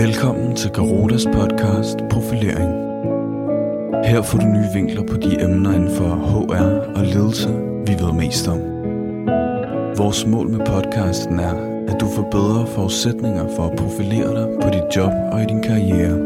Velkommen 0.00 0.56
til 0.56 0.70
Garotas 0.70 1.24
podcast 1.24 1.98
Profilering. 2.10 2.70
Her 4.04 4.22
får 4.22 4.38
du 4.38 4.46
nye 4.46 4.70
vinkler 4.74 5.02
på 5.02 5.16
de 5.16 5.42
emner 5.44 5.72
inden 5.72 5.96
for 5.96 6.08
HR 6.08 6.96
og 6.98 7.04
ledelse, 7.04 7.48
vi 7.86 7.92
ved 8.02 8.12
mest 8.12 8.48
om. 8.48 8.58
Vores 9.96 10.26
mål 10.26 10.48
med 10.48 10.66
podcasten 10.66 11.40
er, 11.40 11.54
at 11.88 12.00
du 12.00 12.06
får 12.16 12.28
bedre 12.30 12.66
forudsætninger 12.66 13.56
for 13.56 13.66
at 13.66 13.76
profilere 13.78 14.30
dig 14.40 14.58
på 14.62 14.68
dit 14.70 14.96
job 14.96 15.12
og 15.32 15.42
i 15.42 15.46
din 15.46 15.62
karriere, 15.62 16.16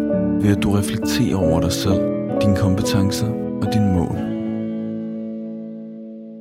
ved 0.43 0.57
at 0.57 0.63
du 0.63 0.71
reflekterer 0.71 1.37
over 1.37 1.61
dig 1.61 1.73
selv, 1.73 2.01
dine 2.43 2.57
kompetencer 2.57 3.29
og 3.63 3.73
dine 3.73 3.93
mål. 3.93 4.17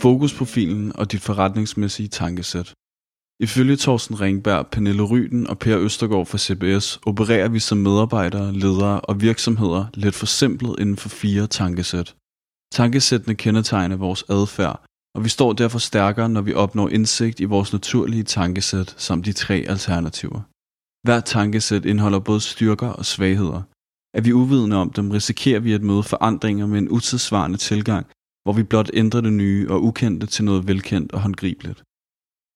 Fokusprofilen 0.01 0.91
og 0.95 1.11
dit 1.11 1.21
forretningsmæssige 1.21 2.09
tankesæt. 2.09 2.73
Ifølge 3.43 3.75
Thorsten 3.75 4.21
Ringberg, 4.21 4.67
Pernille 4.67 5.03
Ryden 5.03 5.47
og 5.47 5.59
Per 5.59 5.79
Østergaard 5.79 6.25
fra 6.25 6.37
CBS 6.37 6.99
opererer 7.05 7.47
vi 7.47 7.59
som 7.59 7.77
medarbejdere, 7.77 8.53
ledere 8.53 9.01
og 9.01 9.21
virksomheder 9.21 9.85
lidt 9.93 10.15
forsimplet 10.15 10.75
inden 10.79 10.97
for 10.97 11.09
fire 11.09 11.47
tankesæt. 11.47 12.15
Tankesættene 12.73 13.35
kendetegner 13.35 13.95
vores 13.95 14.23
adfærd, 14.29 14.85
og 15.15 15.23
vi 15.23 15.29
står 15.29 15.53
derfor 15.53 15.79
stærkere, 15.79 16.29
når 16.29 16.41
vi 16.41 16.53
opnår 16.53 16.89
indsigt 16.89 17.39
i 17.39 17.43
vores 17.43 17.73
naturlige 17.73 18.23
tankesæt 18.23 18.95
samt 18.97 19.25
de 19.25 19.33
tre 19.33 19.55
alternativer. 19.67 20.41
Hver 21.07 21.19
tankesæt 21.19 21.85
indeholder 21.85 22.19
både 22.19 22.41
styrker 22.41 22.89
og 22.89 23.05
svagheder. 23.05 23.61
Er 24.17 24.21
vi 24.21 24.33
uvidende 24.33 24.75
om 24.75 24.89
dem, 24.89 25.11
risikerer 25.11 25.59
vi 25.59 25.73
at 25.73 25.83
møde 25.83 26.03
forandringer 26.03 26.65
med 26.67 26.77
en 26.77 26.89
utidsvarende 26.89 27.57
tilgang, 27.57 28.05
hvor 28.43 28.53
vi 28.53 28.63
blot 28.63 28.89
ændrer 28.93 29.21
det 29.21 29.33
nye 29.33 29.67
og 29.69 29.83
ukendte 29.83 30.27
til 30.27 30.45
noget 30.45 30.67
velkendt 30.67 31.11
og 31.11 31.21
håndgribeligt. 31.21 31.83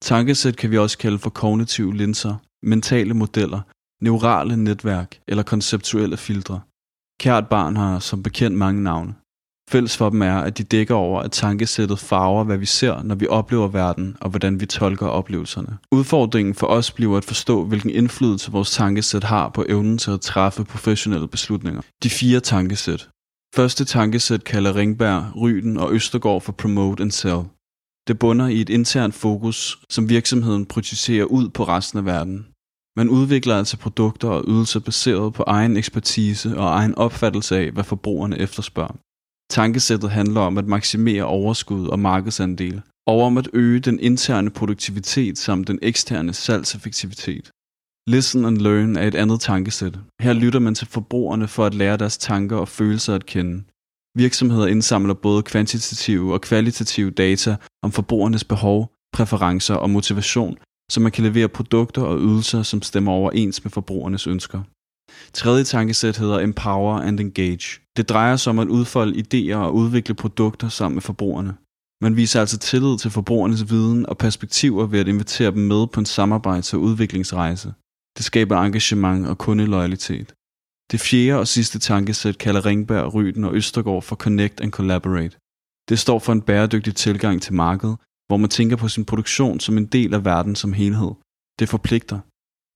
Tankesæt 0.02 0.58
kan 0.58 0.72
vi 0.72 0.78
også 0.78 0.98
kalde 0.98 1.20
for 1.20 1.30
kognitive 1.30 1.96
linser, 1.96 2.36
mentale 2.64 3.14
modeller, 3.14 3.62
neurale 4.02 4.58
netværk 4.58 5.20
eller 5.28 5.44
konceptuelle 5.44 6.18
filtre. 6.18 6.62
Kært 7.20 7.48
barn 7.50 7.76
har 7.76 8.00
som 8.00 8.24
bekendt 8.24 8.58
mange 8.58 8.84
navne. 8.84 9.16
Fælles 9.70 9.98
for 9.98 10.10
dem 10.10 10.22
er, 10.22 10.38
at 10.38 10.58
de 10.58 10.64
dækker 10.64 10.96
over, 10.96 11.22
at 11.22 11.32
tankesættet 11.32 12.00
farver, 12.00 12.44
hvad 12.44 12.58
vi 12.58 12.66
ser, 12.66 13.04
når 13.04 13.16
vi 13.16 13.28
oplever 13.28 13.68
verden, 13.68 14.18
og 14.22 14.30
hvordan 14.30 14.60
vi 14.60 14.66
tolker 14.66 15.08
oplevelserne. 15.08 15.78
Udfordringen 15.92 16.56
for 16.56 16.68
os 16.68 16.92
bliver 16.92 17.18
at 17.18 17.26
forstå, 17.26 17.66
hvilken 17.66 17.90
indflydelse 17.90 18.52
vores 18.52 18.72
tankesæt 18.72 19.24
har 19.24 19.50
på 19.50 19.66
evnen 19.70 19.98
til 19.98 20.12
at 20.12 20.22
træffe 20.22 20.64
professionelle 20.64 21.28
beslutninger. 21.28 21.82
De 22.04 22.10
fire 22.10 22.40
tankesæt. 22.40 23.10
Første 23.56 23.86
tankesæt 23.86 24.44
kalder 24.44 24.76
Ringberg, 24.76 25.36
Ryden 25.36 25.78
og 25.78 25.94
Østergaard 25.94 26.42
for 26.42 26.52
Promote 26.52 27.04
and 27.04 27.12
Sell. 27.12 27.44
Det 28.08 28.20
bunder 28.20 28.48
i 28.48 28.62
et 28.62 28.70
internt 28.70 29.16
fokus, 29.16 29.80
som 29.90 30.10
virksomheden 30.10 30.66
projicerer 30.66 31.26
ud 31.26 31.50
på 31.50 31.64
resten 31.64 32.00
af 32.00 32.06
verden. 32.06 32.48
Man 32.98 33.10
udvikler 33.10 33.56
altså 33.56 33.78
produkter 33.78 34.30
og 34.30 34.44
ydelser 34.48 34.80
baseret 34.80 35.34
på 35.34 35.44
egen 35.48 35.78
ekspertise 35.78 36.58
og 36.58 36.68
egen 36.68 36.96
opfattelse 36.96 37.58
af, 37.58 37.72
hvad 37.72 37.84
forbrugerne 37.84 38.40
efterspørger. 38.40 38.96
Tankesættet 39.50 40.10
handler 40.10 40.42
om 40.42 40.58
at 40.58 40.68
maksimere 40.68 41.24
overskud 41.24 41.88
og 41.88 42.00
markedsandel, 42.00 42.82
og 43.08 43.22
om 43.22 43.38
at 43.38 43.50
øge 43.54 43.80
den 43.80 44.00
interne 44.00 44.50
produktivitet 44.50 45.38
samt 45.38 45.68
den 45.68 45.80
eksterne 45.82 46.34
salgseffektivitet. 46.34 47.52
Listen 48.08 48.46
and 48.46 48.58
learn 48.58 48.96
er 48.96 49.08
et 49.08 49.16
andet 49.16 49.42
tankesæt. 49.42 50.00
Her 50.22 50.34
lytter 50.34 50.60
man 50.60 50.76
til 50.76 50.88
forbrugerne 50.88 51.48
for 51.48 51.66
at 51.66 51.74
lære 51.74 51.98
deres 51.98 52.18
tanker 52.18 52.58
og 52.58 52.68
følelser 52.68 53.16
at 53.16 53.26
kende. 53.26 53.64
Virksomheder 54.18 54.68
indsamler 54.68 55.14
både 55.14 55.44
kvantitative 55.44 56.34
og 56.34 56.42
kvalitative 56.42 57.12
data 57.12 57.56
om 57.84 57.92
forbrugernes 57.92 58.44
behov, 58.44 58.92
præferencer 59.14 59.76
og 59.76 59.90
motivation, 59.90 60.58
så 60.92 61.00
man 61.00 61.12
kan 61.12 61.24
levere 61.24 61.48
produkter 61.48 62.02
og 62.02 62.20
ydelser, 62.20 62.64
som 62.64 62.82
stemmer 62.82 63.12
overens 63.12 63.64
med 63.64 63.72
forbrugernes 63.72 64.28
ønsker. 64.28 64.62
Tredje 65.34 65.64
tankesæt 65.64 66.18
hedder 66.18 66.40
Empower 66.40 67.00
and 67.00 67.20
Engage. 67.20 67.80
Det 67.98 68.10
drejer 68.10 68.36
sig 68.36 68.50
om 68.50 68.60
at 68.60 68.68
udfolde 68.68 69.24
idéer 69.24 69.56
og 69.56 69.76
udvikle 69.76 70.16
produkter 70.16 70.70
sammen 70.70 70.96
med 70.96 71.02
forbrugerne. 71.02 71.54
Man 72.02 72.16
viser 72.16 72.40
altså 72.40 72.58
tillid 72.58 72.98
til 72.98 73.12
forbrugernes 73.12 73.70
viden 73.72 74.06
og 74.10 74.18
perspektiver 74.18 74.86
ved 74.86 75.00
at 75.00 75.08
invitere 75.08 75.52
dem 75.52 75.62
med 75.62 75.88
på 75.88 76.00
en 76.00 76.06
samarbejds- 76.06 76.74
og 76.74 76.80
udviklingsrejse. 76.82 77.74
Det 78.18 78.26
skaber 78.26 78.62
engagement 78.62 79.28
og 79.28 79.38
kundeloyalitet. 79.38 80.34
Det 80.92 81.00
fjerde 81.00 81.40
og 81.40 81.48
sidste 81.48 81.80
tankesæt 81.80 82.38
kalder 82.38 82.66
Ringberg, 82.66 83.14
Ryden 83.14 83.44
og 83.44 83.56
Østergaard 83.56 84.02
for 84.02 84.16
Connect 84.16 84.62
and 84.62 84.72
Collaborate. 84.72 85.38
Det 85.90 86.00
står 86.00 86.20
for 86.20 86.34
en 86.34 86.42
bæredygtig 86.42 86.96
tilgang 86.96 87.42
til 87.42 87.54
markedet, 87.54 87.98
hvor 88.28 88.38
man 88.38 88.50
tænker 88.50 88.76
på 88.76 88.88
sin 88.88 89.06
produktion 89.06 89.60
som 89.60 89.78
en 89.78 89.86
del 89.86 90.14
af 90.14 90.26
verden 90.26 90.56
som 90.56 90.74
helhed. 90.74 91.12
Det 91.60 91.70
forpligter. 91.70 92.20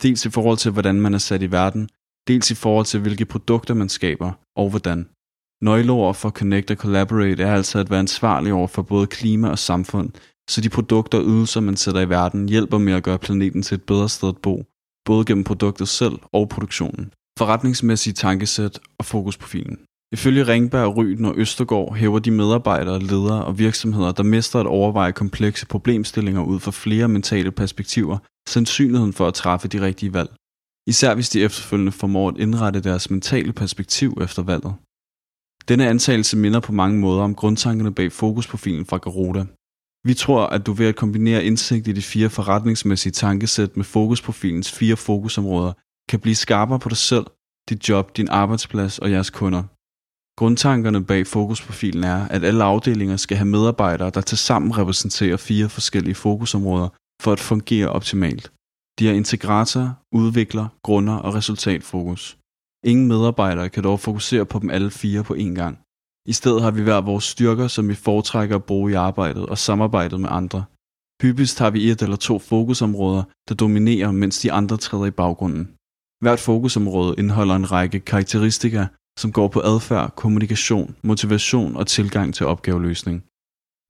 Dels 0.03 0.25
i 0.25 0.29
forhold 0.29 0.57
til, 0.57 0.71
hvordan 0.71 1.01
man 1.01 1.13
er 1.13 1.17
sat 1.17 1.41
i 1.41 1.51
verden, 1.51 1.89
dels 2.27 2.51
i 2.51 2.55
forhold 2.55 2.85
til, 2.85 2.99
hvilke 2.99 3.25
produkter 3.25 3.73
man 3.73 3.89
skaber, 3.89 4.31
og 4.55 4.69
hvordan. 4.69 5.09
Nøgleord 5.61 6.15
for 6.15 6.29
Connect 6.29 6.71
og 6.71 6.77
Collaborate 6.77 7.43
er 7.43 7.53
altså 7.53 7.79
at 7.79 7.89
være 7.89 7.99
ansvarlig 7.99 8.53
over 8.53 8.67
for 8.67 8.81
både 8.81 9.07
klima 9.07 9.49
og 9.49 9.59
samfund, 9.59 10.09
så 10.49 10.61
de 10.61 10.69
produkter 10.69 11.17
og 11.17 11.25
ydelser, 11.25 11.61
man 11.61 11.77
sætter 11.77 12.01
i 12.01 12.09
verden, 12.09 12.49
hjælper 12.49 12.77
med 12.77 12.93
at 12.93 13.03
gøre 13.03 13.19
planeten 13.19 13.61
til 13.61 13.75
et 13.75 13.83
bedre 13.83 14.09
sted 14.09 14.29
at 14.29 14.37
bo, 14.37 14.65
både 15.05 15.25
gennem 15.25 15.43
produktet 15.43 15.87
selv 15.87 16.19
og 16.31 16.49
produktionen 16.49 17.13
forretningsmæssige 17.41 18.13
tankesæt 18.13 18.79
og 18.97 19.05
fokusprofilen. 19.05 19.77
Ifølge 20.11 20.47
Ringberg, 20.47 20.97
Ryden 20.97 21.25
og 21.25 21.33
Østergaard 21.37 21.95
hæver 21.95 22.19
de 22.19 22.31
medarbejdere, 22.31 22.99
ledere 22.99 23.45
og 23.45 23.59
virksomheder, 23.59 24.11
der 24.11 24.23
mister 24.23 24.59
at 24.59 24.65
overveje 24.65 25.11
komplekse 25.11 25.65
problemstillinger 25.67 26.43
ud 26.43 26.59
fra 26.59 26.71
flere 26.71 27.07
mentale 27.07 27.51
perspektiver, 27.51 28.17
sandsynligheden 28.49 29.13
for 29.13 29.27
at 29.27 29.33
træffe 29.33 29.67
de 29.67 29.81
rigtige 29.81 30.13
valg. 30.13 30.29
Især 30.87 31.15
hvis 31.15 31.29
de 31.29 31.41
efterfølgende 31.41 31.91
formår 31.91 32.29
at 32.29 32.37
indrette 32.37 32.79
deres 32.79 33.09
mentale 33.09 33.53
perspektiv 33.53 34.17
efter 34.21 34.43
valget. 34.43 34.73
Denne 35.67 35.89
antagelse 35.89 36.37
minder 36.37 36.59
på 36.59 36.71
mange 36.71 36.99
måder 36.99 37.23
om 37.23 37.35
grundtankerne 37.35 37.93
bag 37.93 38.11
fokusprofilen 38.11 38.85
fra 38.85 38.97
Garuda. 38.97 39.45
Vi 40.03 40.13
tror, 40.13 40.45
at 40.45 40.65
du 40.65 40.73
ved 40.73 40.87
at 40.87 40.95
kombinere 40.95 41.43
indsigt 41.43 41.87
i 41.87 41.91
de 41.91 42.01
fire 42.01 42.29
forretningsmæssige 42.29 43.11
tankesæt 43.11 43.77
med 43.77 43.85
fokusprofilens 43.85 44.71
fire 44.71 44.95
fokusområder, 44.95 45.73
kan 46.11 46.19
blive 46.19 46.35
skarpere 46.35 46.79
på 46.79 46.89
dig 46.89 46.97
selv, 46.97 47.25
dit 47.69 47.89
job, 47.89 48.17
din 48.17 48.29
arbejdsplads 48.29 48.99
og 48.99 49.11
jeres 49.11 49.29
kunder. 49.29 49.63
Grundtankerne 50.39 51.05
bag 51.05 51.27
fokusprofilen 51.27 52.03
er, 52.03 52.27
at 52.35 52.43
alle 52.43 52.63
afdelinger 52.63 53.17
skal 53.17 53.37
have 53.37 53.47
medarbejdere, 53.47 54.09
der 54.09 54.21
tilsammen 54.21 54.77
repræsenterer 54.77 55.37
fire 55.37 55.69
forskellige 55.69 56.15
fokusområder 56.15 56.89
for 57.23 57.31
at 57.31 57.39
fungere 57.39 57.89
optimalt. 57.89 58.51
De 58.99 59.09
er 59.09 59.13
integrator, 59.13 59.85
udvikler, 60.11 60.67
grunder 60.83 61.17
og 61.25 61.35
resultatfokus. 61.35 62.37
Ingen 62.85 63.07
medarbejdere 63.07 63.69
kan 63.69 63.83
dog 63.83 63.99
fokusere 63.99 64.45
på 64.45 64.59
dem 64.59 64.69
alle 64.69 64.91
fire 64.91 65.23
på 65.23 65.33
én 65.33 65.53
gang. 65.61 65.79
I 66.27 66.33
stedet 66.33 66.61
har 66.61 66.71
vi 66.71 66.81
hver 66.81 67.01
vores 67.01 67.23
styrker, 67.23 67.67
som 67.67 67.89
vi 67.89 67.95
foretrækker 67.95 68.55
at 68.55 68.63
bruge 68.63 68.91
i 68.91 68.93
arbejdet 68.93 69.45
og 69.45 69.57
samarbejdet 69.57 70.19
med 70.19 70.29
andre. 70.31 70.63
Hyppigst 71.21 71.59
har 71.59 71.69
vi 71.69 71.91
et 71.91 72.01
eller 72.01 72.15
to 72.15 72.39
fokusområder, 72.39 73.23
der 73.49 73.55
dominerer, 73.55 74.11
mens 74.11 74.39
de 74.39 74.51
andre 74.51 74.77
træder 74.77 75.05
i 75.05 75.11
baggrunden. 75.11 75.75
Hvert 76.21 76.39
fokusområde 76.39 77.15
indeholder 77.17 77.55
en 77.55 77.71
række 77.71 77.99
karakteristika, 77.99 78.85
som 79.19 79.31
går 79.31 79.47
på 79.47 79.61
adfærd, 79.61 80.15
kommunikation, 80.15 80.95
motivation 81.03 81.75
og 81.75 81.87
tilgang 81.87 82.33
til 82.33 82.45
opgaveløsning. 82.45 83.23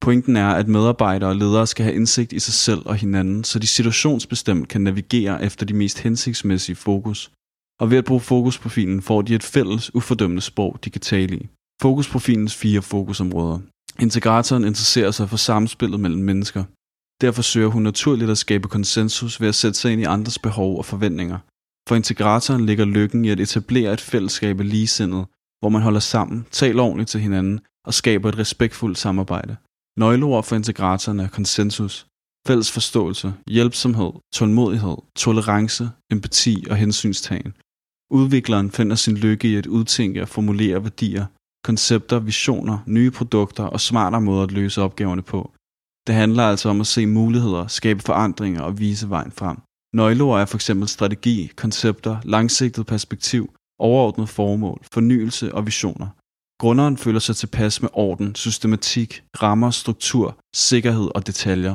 Pointen 0.00 0.36
er, 0.36 0.48
at 0.48 0.68
medarbejdere 0.68 1.30
og 1.30 1.36
ledere 1.36 1.66
skal 1.66 1.84
have 1.84 1.94
indsigt 1.94 2.32
i 2.32 2.38
sig 2.38 2.54
selv 2.54 2.82
og 2.86 2.96
hinanden, 2.96 3.44
så 3.44 3.58
de 3.58 3.66
situationsbestemt 3.66 4.68
kan 4.68 4.80
navigere 4.80 5.44
efter 5.44 5.66
de 5.66 5.74
mest 5.74 5.98
hensigtsmæssige 5.98 6.76
fokus. 6.76 7.32
Og 7.80 7.90
ved 7.90 7.98
at 7.98 8.04
bruge 8.04 8.20
fokusprofilen 8.20 9.02
får 9.02 9.22
de 9.22 9.34
et 9.34 9.42
fælles, 9.42 9.94
ufordømmende 9.94 10.42
sprog, 10.42 10.78
de 10.84 10.90
kan 10.90 11.00
tale 11.00 11.36
i. 11.36 11.48
Fokusprofilens 11.82 12.54
fire 12.54 12.82
fokusområder. 12.82 13.58
Integratoren 14.00 14.64
interesserer 14.64 15.10
sig 15.10 15.28
for 15.28 15.36
samspillet 15.36 16.00
mellem 16.00 16.22
mennesker. 16.22 16.64
Derfor 17.20 17.42
søger 17.42 17.68
hun 17.68 17.82
naturligt 17.82 18.30
at 18.30 18.38
skabe 18.38 18.68
konsensus 18.68 19.40
ved 19.40 19.48
at 19.48 19.54
sætte 19.54 19.78
sig 19.78 19.92
ind 19.92 20.00
i 20.00 20.04
andres 20.04 20.38
behov 20.38 20.78
og 20.78 20.84
forventninger– 20.84 21.38
for 21.88 21.94
integratoren 21.96 22.66
ligger 22.66 22.84
lykken 22.84 23.24
i 23.24 23.30
at 23.30 23.40
etablere 23.40 23.92
et 23.92 24.00
fællesskab 24.00 24.60
af 24.60 24.68
ligesindet, 24.70 25.26
hvor 25.60 25.68
man 25.68 25.82
holder 25.82 26.00
sammen, 26.00 26.46
taler 26.50 26.82
ordentligt 26.82 27.10
til 27.10 27.20
hinanden 27.20 27.60
og 27.84 27.94
skaber 27.94 28.28
et 28.28 28.38
respektfuldt 28.38 28.98
samarbejde. 28.98 29.56
Nøgleord 29.96 30.44
for 30.44 30.56
integratoren 30.56 31.20
er 31.20 31.28
konsensus, 31.28 32.06
fælles 32.46 32.72
forståelse, 32.72 33.34
hjælpsomhed, 33.46 34.12
tålmodighed, 34.32 34.96
tolerance, 35.16 35.90
empati 36.10 36.66
og 36.70 36.76
hensynstagen. 36.76 37.54
Udvikleren 38.10 38.70
finder 38.70 38.96
sin 38.96 39.16
lykke 39.16 39.48
i 39.48 39.56
at 39.56 39.66
udtænke 39.66 40.22
og 40.22 40.28
formulere 40.28 40.82
værdier, 40.82 41.26
koncepter, 41.64 42.18
visioner, 42.18 42.78
nye 42.86 43.10
produkter 43.10 43.64
og 43.64 43.80
smartere 43.80 44.20
måder 44.20 44.42
at 44.42 44.52
løse 44.52 44.82
opgaverne 44.82 45.22
på. 45.22 45.52
Det 46.06 46.14
handler 46.14 46.42
altså 46.42 46.68
om 46.68 46.80
at 46.80 46.86
se 46.86 47.06
muligheder, 47.06 47.66
skabe 47.66 48.02
forandringer 48.02 48.62
og 48.62 48.78
vise 48.78 49.10
vejen 49.10 49.32
frem. 49.32 49.56
Nøgleord 49.94 50.40
er 50.40 50.44
f.eks. 50.44 50.70
strategi, 50.86 51.50
koncepter, 51.56 52.16
langsigtet 52.24 52.86
perspektiv, 52.86 53.54
overordnet 53.78 54.28
formål, 54.28 54.80
fornyelse 54.92 55.54
og 55.54 55.66
visioner. 55.66 56.08
Grunderen 56.58 56.96
føler 56.96 57.18
sig 57.20 57.36
tilpas 57.36 57.82
med 57.82 57.90
orden, 57.92 58.34
systematik, 58.34 59.22
rammer, 59.42 59.70
struktur, 59.70 60.38
sikkerhed 60.54 61.08
og 61.14 61.26
detaljer. 61.26 61.74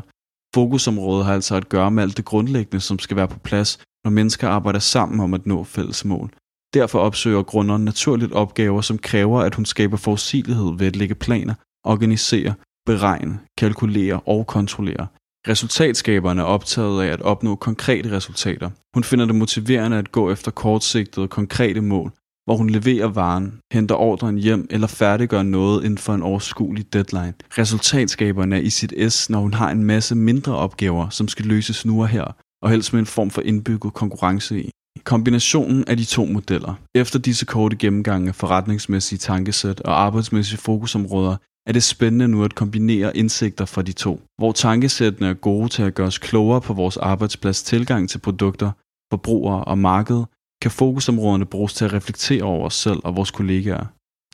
Fokusområdet 0.56 1.25
har 1.25 1.34
altså 1.34 1.56
at 1.56 1.69
gøre 1.69 1.92
med 1.92 2.04
alt 2.04 2.18
det 2.18 2.25
grundlæggende, 2.25 2.80
som 2.80 3.00
skal 3.00 3.18
være 3.18 3.28
på 3.28 3.40
plads, 3.40 3.80
når 4.04 4.12
mennesker 4.12 4.50
arbejder 4.50 4.80
sammen 4.80 5.19
om 5.19 5.34
at 5.34 5.46
nå 5.46 5.64
fælles 5.64 6.06
mål. 6.06 6.30
Derfor 6.74 7.00
opsøger 7.00 7.44
grunderen 7.44 7.86
naturligt 7.86 8.31
opgaver, 8.31 8.81
som 8.81 8.98
kræver, 8.98 9.42
at 9.42 9.56
hun 9.56 9.66
skaber 9.66 9.98
forudsigelighed 9.98 10.78
ved 10.78 10.88
at 10.88 10.96
lægge 10.96 11.16
planer, 11.16 11.54
organisere, 11.84 12.54
beregne, 12.86 13.40
kalkulere 13.58 14.19
og 14.19 14.48
kontrollere. 14.48 15.08
Resultatskaberne 15.49 16.41
er 16.41 16.45
optaget 16.45 17.03
af 17.03 17.07
at 17.13 17.21
opnå 17.21 17.55
konkrete 17.55 18.11
resultater. 18.11 18.69
Hun 18.94 19.03
finder 19.03 19.25
det 19.25 19.35
motiverende 19.35 19.97
at 19.97 20.11
gå 20.11 20.31
efter 20.31 20.51
kortsigtede, 20.51 21.27
konkrete 21.27 21.81
mål, 21.81 22.11
hvor 22.45 22.57
hun 22.57 22.69
leverer 22.69 23.07
varen, 23.07 23.59
henter 23.73 23.95
ordren 23.95 24.38
hjem 24.38 24.67
eller 24.69 24.88
færdiggør 24.88 25.44
noget 25.44 25.83
inden 25.83 25.97
for 25.97 26.13
en 26.13 26.21
overskuelig 26.21 26.94
deadline. 26.94 27.33
Resultatskaberne 27.57 28.55
er 28.55 28.59
i 28.59 28.69
sit 28.69 29.13
S, 29.13 29.29
når 29.29 29.39
hun 29.39 29.53
har 29.53 29.71
en 29.71 29.83
masse 29.83 30.15
mindre 30.15 30.55
opgaver, 30.55 31.09
som 31.09 31.27
skal 31.27 31.45
løses 31.45 31.85
nu 31.85 32.01
og 32.01 32.07
her, 32.07 32.35
og 32.61 32.69
helst 32.69 32.94
med 32.94 32.99
en 32.99 33.05
form 33.05 33.29
for 33.29 33.41
indbygget 33.41 33.94
konkurrence 33.94 34.61
i. 34.61 34.69
Kombinationen 35.03 35.83
af 35.88 35.97
de 35.97 36.05
to 36.05 36.25
modeller, 36.25 36.73
efter 36.95 37.19
disse 37.19 37.45
korte 37.45 37.75
gennemgange 37.75 38.27
af 38.27 38.35
forretningsmæssige 38.35 39.19
tankesæt 39.19 39.81
og 39.81 40.01
arbejdsmæssige 40.01 40.59
fokusområder, 40.59 41.35
er 41.68 41.74
det 41.74 41.84
spændende 41.84 42.28
nu 42.28 42.44
at 42.44 42.56
kombinere 42.56 43.18
indsigter 43.18 43.66
fra 43.66 43.81
de 43.81 43.92
to, 43.92 44.22
hvor 44.38 44.52
tankesættene 44.52 45.28
er 45.28 45.34
gode 45.34 45.69
til 45.69 45.84
at 45.84 45.94
gøre 45.94 46.08
os 46.08 46.18
klogere 46.18 46.62
på 46.62 46.74
vores 46.74 46.98
arbejdsplads 46.98 47.64
tilgang 47.64 48.10
til 48.10 48.19
produkter, 48.19 48.72
forbrugere 49.12 49.64
og 49.64 49.78
marked, 49.78 50.24
kan 50.62 50.72
fokusområderne 50.72 51.46
bruges 51.46 51.74
til 51.74 51.86
at 51.86 51.94
reflektere 51.94 52.44
over 52.44 52.66
os 52.66 52.74
selv 52.74 53.00
og 53.04 53.16
vores 53.16 53.31
kollegaer. 53.31 53.86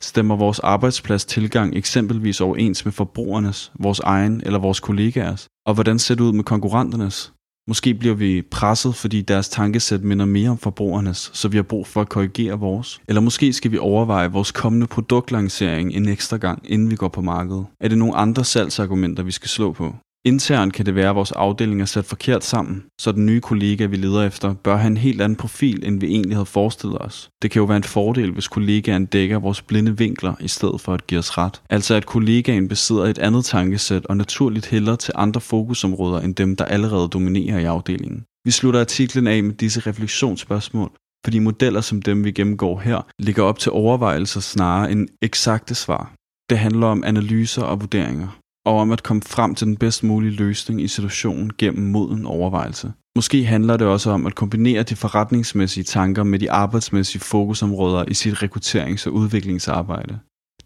Stemmer 0.02 0.36
vores 0.36 0.58
arbejdsplads 0.58 1.24
tilgang 1.24 1.76
eksempelvis 1.76 2.40
overens 2.40 2.84
med 2.84 2.92
forbrugernes, 2.92 3.72
vores 3.80 4.00
egen 4.00 4.42
eller 4.46 4.58
vores 4.58 4.80
kollegaers? 4.80 5.46
Og 5.66 5.74
hvordan 5.74 5.98
ser 5.98 6.14
det 6.14 6.24
ud 6.24 6.32
med 6.32 6.44
konkurrenternes? 6.44 7.32
Måske 7.68 7.94
bliver 7.94 8.14
vi 8.14 8.42
presset, 8.42 8.94
fordi 8.94 9.22
deres 9.22 9.48
tankesæt 9.48 10.02
minder 10.02 10.24
mere 10.24 10.50
om 10.50 10.58
forbrugernes, 10.58 11.30
så 11.34 11.48
vi 11.48 11.56
har 11.56 11.62
brug 11.62 11.86
for 11.86 12.00
at 12.00 12.08
korrigere 12.08 12.58
vores. 12.58 13.00
Eller 13.08 13.20
måske 13.20 13.52
skal 13.52 13.72
vi 13.72 13.78
overveje 13.78 14.32
vores 14.32 14.52
kommende 14.52 14.86
produktlancering 14.86 15.92
en 15.92 16.08
ekstra 16.08 16.36
gang, 16.36 16.62
inden 16.64 16.90
vi 16.90 16.96
går 16.96 17.08
på 17.08 17.20
markedet. 17.20 17.66
Er 17.80 17.88
det 17.88 17.98
nogle 17.98 18.14
andre 18.14 18.44
salgsargumenter, 18.44 19.22
vi 19.22 19.30
skal 19.30 19.48
slå 19.48 19.72
på? 19.72 19.94
Internt 20.26 20.72
kan 20.72 20.86
det 20.86 20.94
være, 20.94 21.08
at 21.08 21.16
vores 21.16 21.32
afdeling 21.32 21.80
er 21.80 21.84
sat 21.84 22.04
forkert 22.04 22.44
sammen, 22.44 22.84
så 23.00 23.12
den 23.12 23.26
nye 23.26 23.40
kollega, 23.40 23.86
vi 23.86 23.96
leder 23.96 24.22
efter, 24.22 24.54
bør 24.54 24.76
have 24.76 24.86
en 24.86 24.96
helt 24.96 25.20
anden 25.20 25.36
profil, 25.36 25.86
end 25.86 26.00
vi 26.00 26.06
egentlig 26.06 26.36
havde 26.36 26.46
forestillet 26.46 26.98
os. 26.98 27.28
Det 27.42 27.50
kan 27.50 27.60
jo 27.60 27.66
være 27.66 27.76
en 27.76 27.82
fordel, 27.82 28.30
hvis 28.30 28.48
kollegaen 28.48 29.06
dækker 29.06 29.38
vores 29.38 29.62
blinde 29.62 29.98
vinkler, 29.98 30.34
i 30.40 30.48
stedet 30.48 30.80
for 30.80 30.94
at 30.94 31.06
give 31.06 31.18
os 31.18 31.38
ret. 31.38 31.62
Altså 31.70 31.94
at 31.94 32.06
kollegaen 32.06 32.68
besidder 32.68 33.04
et 33.04 33.18
andet 33.18 33.44
tankesæt 33.44 34.06
og 34.06 34.16
naturligt 34.16 34.66
hælder 34.66 34.96
til 34.96 35.12
andre 35.16 35.40
fokusområder, 35.40 36.20
end 36.20 36.34
dem, 36.34 36.56
der 36.56 36.64
allerede 36.64 37.08
dominerer 37.08 37.58
i 37.58 37.64
afdelingen. 37.64 38.24
Vi 38.44 38.50
slutter 38.50 38.80
artiklen 38.80 39.26
af 39.26 39.42
med 39.42 39.54
disse 39.54 39.80
refleksionsspørgsmål, 39.80 40.90
fordi 41.24 41.38
modeller 41.38 41.80
som 41.80 42.02
dem, 42.02 42.24
vi 42.24 42.32
gennemgår 42.32 42.80
her, 42.80 43.06
ligger 43.18 43.42
op 43.42 43.58
til 43.58 43.72
overvejelser 43.72 44.40
snarere 44.40 44.92
end 44.92 45.08
eksakte 45.22 45.74
svar. 45.74 46.12
Det 46.50 46.58
handler 46.58 46.86
om 46.86 47.04
analyser 47.04 47.62
og 47.62 47.80
vurderinger 47.80 48.43
og 48.66 48.76
om 48.78 48.90
at 48.90 49.02
komme 49.02 49.22
frem 49.22 49.54
til 49.54 49.66
den 49.66 49.76
bedst 49.76 50.02
mulige 50.02 50.30
løsning 50.30 50.82
i 50.82 50.88
situationen 50.88 51.52
gennem 51.58 51.86
moden 51.90 52.26
overvejelse. 52.26 52.92
Måske 53.16 53.44
handler 53.44 53.76
det 53.76 53.86
også 53.86 54.10
om 54.10 54.26
at 54.26 54.34
kombinere 54.34 54.82
de 54.82 54.96
forretningsmæssige 54.96 55.84
tanker 55.84 56.22
med 56.22 56.38
de 56.38 56.50
arbejdsmæssige 56.50 57.20
fokusområder 57.20 58.04
i 58.08 58.14
sit 58.14 58.42
rekrutterings- 58.42 59.06
og 59.06 59.12
udviklingsarbejde. 59.12 60.18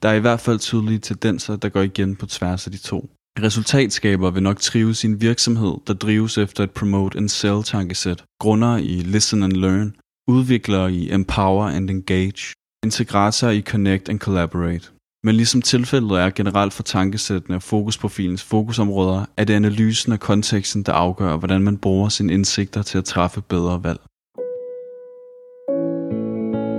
Der 0.02 0.08
er 0.08 0.14
i 0.14 0.20
hvert 0.20 0.40
fald 0.40 0.58
tydelige 0.58 0.98
tendenser, 0.98 1.56
der 1.56 1.68
går 1.68 1.82
igen 1.82 2.16
på 2.16 2.26
tværs 2.26 2.66
af 2.66 2.72
de 2.72 2.78
to. 2.78 3.10
Resultatskaber 3.42 4.30
vil 4.30 4.42
nok 4.42 4.60
trives 4.60 5.04
i 5.04 5.06
en 5.06 5.20
virksomhed, 5.20 5.74
der 5.86 5.94
drives 5.94 6.38
efter 6.38 6.64
et 6.64 6.70
promote 6.70 7.18
and 7.18 7.28
sell 7.28 7.62
tankesæt, 7.62 8.24
grunder 8.40 8.76
i 8.76 9.02
listen 9.14 9.42
and 9.42 9.52
learn, 9.52 9.96
udviklere 10.28 10.92
i 10.92 11.12
empower 11.12 11.66
and 11.66 11.90
engage, 11.90 12.54
integratorer 12.84 13.52
i 13.52 13.60
connect 13.60 14.08
and 14.08 14.18
collaborate. 14.18 14.90
Men 15.24 15.34
ligesom 15.34 15.62
tilfældet 15.62 16.20
er 16.20 16.30
generelt 16.30 16.72
for 16.72 16.82
tankesættene 16.82 17.56
og 17.56 17.62
fokusprofilens 17.62 18.42
fokusområder, 18.42 19.24
er 19.36 19.44
det 19.44 19.54
analysen 19.54 20.12
af 20.12 20.20
konteksten, 20.20 20.82
der 20.82 20.92
afgør, 20.92 21.36
hvordan 21.36 21.62
man 21.62 21.78
bruger 21.78 22.08
sine 22.08 22.32
indsigter 22.32 22.82
til 22.82 22.98
at 22.98 23.04
træffe 23.04 23.40
bedre 23.40 23.84
valg. 23.84 24.00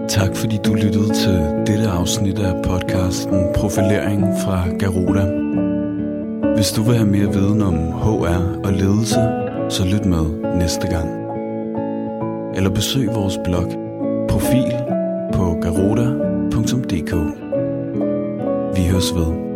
Tak 0.09 0.35
fordi 0.35 0.57
du 0.65 0.73
lyttede 0.73 1.13
til 1.13 1.63
dette 1.67 1.87
afsnit 1.87 2.39
af 2.39 2.63
podcasten 2.63 3.45
Profilering 3.55 4.21
fra 4.21 4.67
Garuda. 4.79 5.25
Hvis 6.55 6.71
du 6.71 6.83
vil 6.83 6.95
have 6.95 7.09
mere 7.09 7.33
viden 7.33 7.61
om 7.61 7.75
HR 7.75 8.65
og 8.65 8.73
ledelse, 8.73 9.21
så 9.69 9.85
lyt 9.85 10.05
med 10.05 10.55
næste 10.57 10.87
gang. 10.87 11.09
Eller 12.55 12.69
besøg 12.69 13.07
vores 13.07 13.37
blog 13.45 13.71
Profil 14.29 14.73
på 15.33 15.59
garuda.dk. 15.61 17.48
Vi 18.75 18.87
høres 18.87 19.15
ved. 19.15 19.48